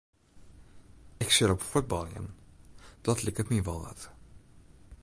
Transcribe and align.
Ik 1.17 1.29
sil 1.35 1.51
op 1.51 1.61
fuotbaljen, 1.69 2.27
dat 3.05 3.19
liket 3.25 3.49
my 3.49 3.59
wol 3.67 3.81
wat. 3.85 4.01